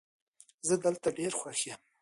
[0.67, 1.81] زه دلته ډېر خوښ یم